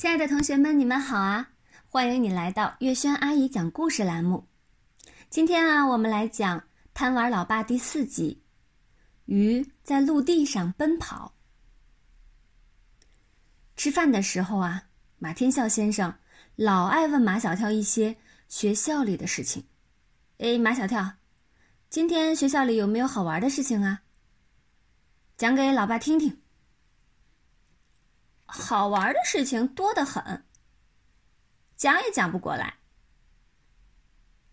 [0.00, 1.50] 亲爱的同学们，你们好啊！
[1.90, 4.46] 欢迎你来到月轩阿姨讲故事栏目。
[5.28, 6.58] 今天啊，我们来讲
[6.94, 8.40] 《贪玩老爸》第四集：
[9.26, 11.34] 鱼在陆地上奔跑。
[13.76, 14.84] 吃饭的时候啊，
[15.18, 16.14] 马天笑先生
[16.56, 18.16] 老爱问马小跳一些
[18.48, 19.62] 学校里的事情。
[20.38, 21.12] 哎，马小跳，
[21.90, 24.00] 今天学校里有没有好玩的事情啊？
[25.36, 26.39] 讲给老爸听听。
[28.50, 30.44] 好玩的事情多得很，
[31.76, 32.78] 讲也讲不过来。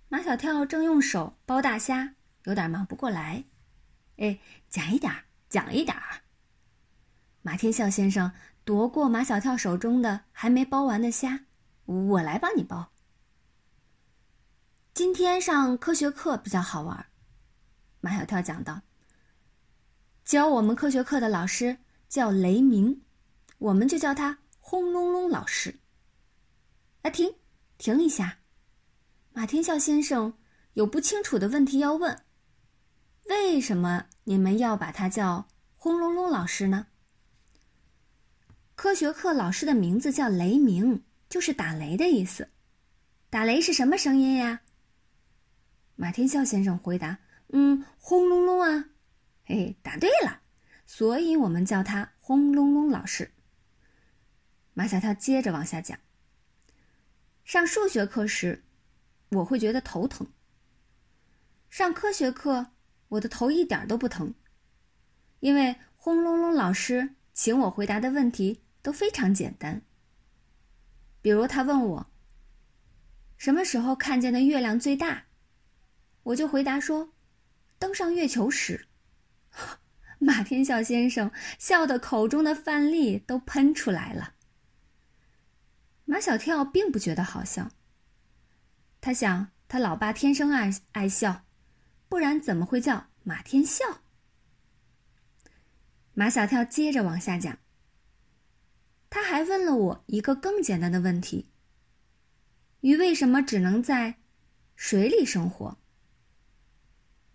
[0.08, 3.44] 马小跳正用手剥大虾，有点忙不过来。
[4.18, 6.22] 哎，讲一点儿，讲一点儿。
[7.42, 8.32] 马天笑先生
[8.64, 11.46] 夺过马小跳手中的还没剥完的虾，
[11.86, 12.88] 我来帮你剥。
[14.94, 17.08] 今天上科学课比较好玩，
[18.00, 18.82] 马小跳讲道。
[20.24, 23.02] 教我们科学课的老师叫雷鸣。
[23.58, 25.80] 我们就叫他轰隆隆老师。
[27.02, 27.34] 啊，停，
[27.78, 28.40] 停一下！
[29.34, 30.34] 马天笑先生
[30.74, 32.24] 有不清楚的问题要问。
[33.30, 36.88] 为什么你们要把他叫轰隆隆老师呢？
[38.76, 42.50] 科学课老师的名字叫雷鸣，就是打雷的意思。
[43.30, 44.62] 打雷是什么声音呀？
[45.96, 47.18] 马天笑先生回答
[47.54, 48.86] ：“嗯，轰隆隆啊！”
[49.46, 50.42] 嘿，答对了，
[50.86, 53.32] 所以我们叫他轰隆隆老师。
[54.78, 55.98] 马小跳接着往下讲。
[57.44, 58.64] 上数学课时，
[59.32, 60.28] 我会觉得头疼。
[61.68, 62.68] 上科学课，
[63.08, 64.36] 我的头一点都不疼，
[65.40, 69.82] 因为轰隆隆老师请我回答的问题都非常简单。
[71.24, 72.12] 比如他问我，
[73.36, 75.26] 什么时候看见的月亮最大，
[76.22, 77.12] 我就回答说，
[77.80, 78.88] 登上月球时。
[80.22, 84.36] 马天笑先生笑得口中的饭粒都喷出来了。
[86.10, 87.70] 马小跳并不觉得好笑。
[89.02, 91.44] 他想，他老爸天生爱爱笑，
[92.08, 93.84] 不然怎么会叫马天笑？
[96.14, 97.60] 马小跳接着往下讲。
[99.10, 101.50] 他还问了我一个更简单的问题：
[102.80, 104.16] 鱼为什么只能在
[104.78, 105.78] 水里生活？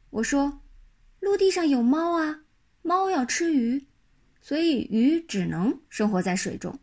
[0.08, 0.62] 我说，
[1.20, 2.44] 陆地上有猫啊，
[2.80, 3.86] 猫要吃鱼，
[4.40, 6.78] 所以鱼只能生活在水中。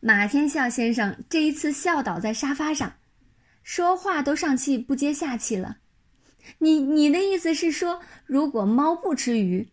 [0.00, 2.98] 马天笑先生这一次笑倒在沙发上，
[3.64, 5.78] 说话都上气不接下气了。
[6.58, 9.68] 你你的意思是说，如果猫不吃鱼，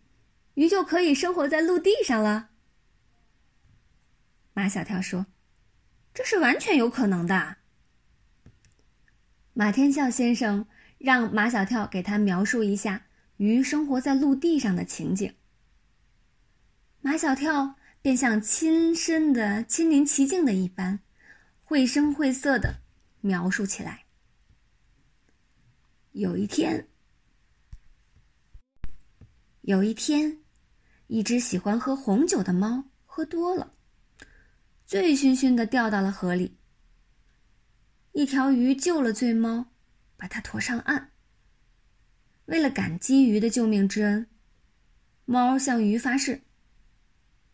[0.55, 2.49] 鱼就可以生活在陆地上了？
[4.53, 5.27] 马小跳说
[6.11, 7.57] ：“这是完全有可能的。”
[9.53, 10.65] 马天笑先生
[10.97, 13.05] 让马小跳给他描述一下
[13.37, 15.31] 鱼生活在陆地上的情景。
[17.01, 17.75] 马小跳。
[18.05, 20.99] 便像亲身的亲临其境的一般，
[21.63, 22.83] 绘声绘色的
[23.21, 24.05] 描述起来。
[26.11, 26.87] 有一天，
[29.61, 30.37] 有一天，
[31.07, 33.73] 一只喜欢喝红酒的猫喝多了，
[34.85, 36.59] 醉醺醺的掉到了河里。
[38.11, 39.65] 一条鱼救了醉猫，
[40.15, 41.09] 把它驮上岸。
[42.45, 44.27] 为了感激鱼的救命之恩，
[45.25, 46.44] 猫向鱼发誓。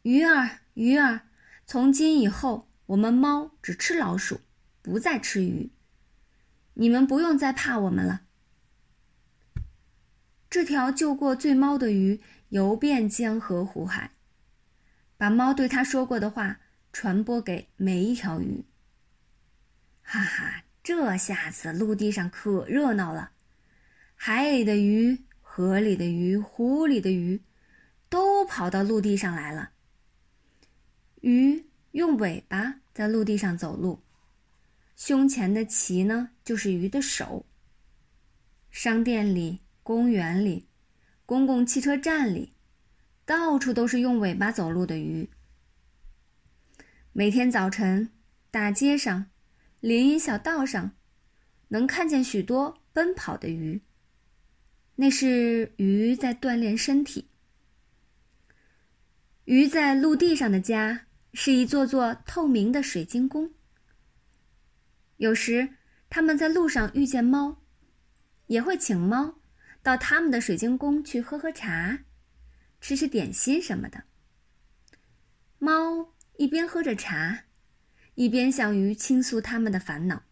[0.04, 1.22] 鱼儿，鱼儿，
[1.68, 4.42] 从今以后，我们猫只吃老鼠，
[4.82, 5.70] 不再吃鱼。
[6.74, 8.22] 你们不用再怕我们了。
[10.50, 12.20] 这条救过醉猫的鱼
[12.50, 14.12] 游遍江河湖海，
[15.18, 16.60] 把猫对他说过的话
[16.92, 18.66] 传播给每一条鱼。
[20.02, 23.34] 哈哈，这下子陆地上可热闹了，
[24.16, 27.44] 海里的鱼、河里的鱼、湖里的鱼，
[28.10, 29.70] 都跑到陆地上来了。
[31.22, 34.02] 鱼用尾巴在陆地上走路，
[34.96, 37.46] 胸前的鳍呢就是鱼的手。
[38.72, 40.68] 商店里、公园里、
[41.28, 42.54] 公共汽车站里，
[43.24, 45.30] 到处都是用尾巴走路的鱼。
[47.14, 48.10] 每天早晨，
[48.50, 49.28] 大街上、
[49.80, 50.92] 林荫小道上，
[51.68, 53.80] 能看见许多奔跑的鱼。
[54.96, 57.28] 那是鱼在锻炼身体。
[59.46, 61.06] 鱼在陆地上的家。
[61.34, 63.54] 是一座座透明的水晶宫。
[65.18, 65.76] 有时
[66.10, 67.62] 他们在路上遇见猫，
[68.48, 69.40] 也会请猫
[69.82, 72.06] 到他们的水晶宫去喝喝茶、
[72.80, 74.04] 吃吃点心什么的。
[75.58, 77.46] 猫一边喝着茶，
[78.16, 80.24] 一边向鱼倾诉他们的烦恼。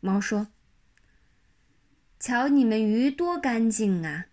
[0.00, 0.48] 猫说
[2.18, 4.26] ：“瞧你们鱼多干净啊！”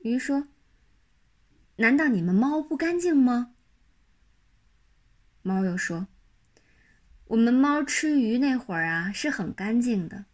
[0.00, 0.48] 鱼说。
[1.76, 3.54] 难道你们猫不干净吗？
[5.42, 6.06] 猫又说
[7.26, 10.26] ：“我们猫吃鱼那会儿啊，是很干净的，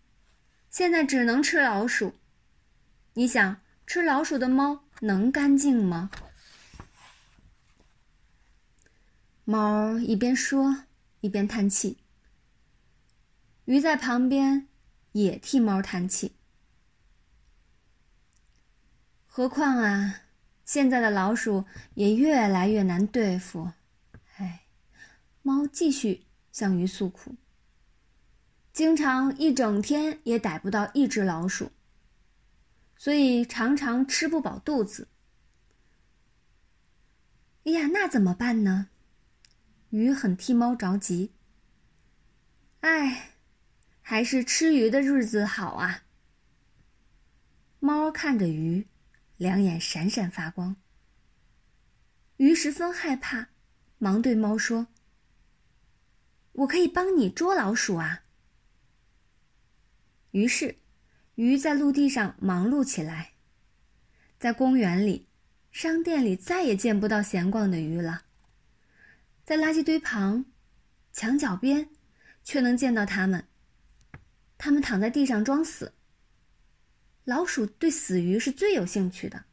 [0.68, 2.14] 现在只能吃老鼠。
[3.14, 6.10] 你想，吃老鼠的猫能干净吗？”
[9.46, 10.84] 猫一边说，
[11.22, 11.96] 一边叹气。
[13.64, 14.68] 鱼在旁边
[15.12, 16.32] 也替猫叹气。
[19.26, 20.20] 何况啊，
[20.68, 23.72] 现在的老鼠也越来越难对付。
[24.36, 24.66] 哎，
[25.40, 27.34] 猫继续向鱼诉苦。
[28.74, 31.72] 经常一整天也逮不到一只老鼠，
[32.98, 35.08] 所以常常吃不饱肚子。
[37.64, 38.90] 哎呀，那怎么办呢？
[39.88, 41.32] 鱼很替猫着急。
[42.80, 43.30] 哎，
[44.02, 46.02] 还是吃鱼的日子好啊！
[47.80, 48.86] 猫看着鱼，
[49.38, 50.76] 两眼闪闪发光。
[52.36, 53.48] 鱼十分害怕，
[53.96, 54.88] 忙对猫说
[56.52, 58.24] ：“我可以帮你捉老鼠啊！”
[60.32, 60.76] 于是，
[61.36, 63.32] 鱼在陆地上忙碌起来。
[64.38, 65.26] 在公园里、
[65.72, 68.22] 商店里，再也见不到闲逛的鱼了。
[69.44, 70.44] 在垃圾堆旁、
[71.12, 71.88] 墙角边，
[72.44, 73.44] 却能见到它们。
[74.56, 75.94] 它们躺在地上装死。
[77.28, 79.44] 老鼠对死鱼是最有兴趣的，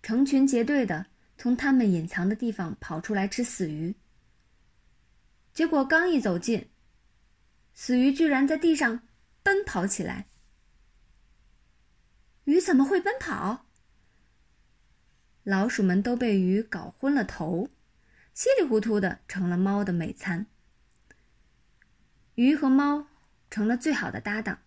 [0.00, 1.06] 成群结队的
[1.36, 3.96] 从它们隐藏的地方跑出来吃死鱼。
[5.52, 6.70] 结果刚一走近，
[7.74, 9.08] 死鱼居然在地上
[9.42, 10.28] 奔跑起来。
[12.44, 13.66] 鱼怎么会奔跑？
[15.42, 17.70] 老鼠们都被鱼搞昏了头。
[18.34, 20.46] 稀里糊涂的成了猫的美餐。
[22.36, 23.08] 鱼和猫
[23.50, 24.60] 成了最好的搭档，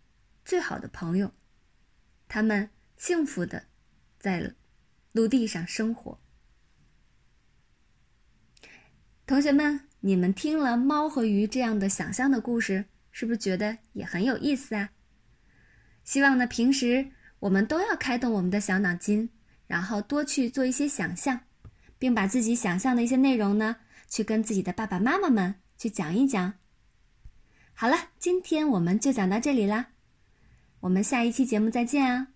[0.43, 1.31] 最好的朋友，
[2.35, 3.63] 他们幸福的
[4.19, 4.53] 在
[5.13, 6.19] 陆地上生活。
[9.25, 12.83] 同学们，你们听了猫和鱼这样的想象的故事，
[13.13, 14.89] 是不是觉得也很有意思啊？
[16.03, 17.09] 希望呢，平时
[17.39, 19.29] 我们都要开动我们的小脑筋，
[19.65, 21.39] 然后多去做一些想象。
[21.97, 23.77] 并把自己想象的一些内容呢，
[24.09, 26.55] 去跟自己的爸爸妈妈们去讲一讲。
[27.73, 29.93] 好了，今天我们就讲到这里啦，
[30.85, 32.34] 我们下一期节目再见啊。